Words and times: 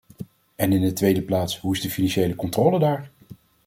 En 0.55 0.71
in 0.71 0.81
de 0.81 0.93
tweede 0.93 1.21
plaats 1.21 1.59
hoe 1.59 1.75
is 1.75 1.81
de 1.81 1.89
financiële 1.89 2.35
controle 2.35 2.79
daar? 2.79 3.11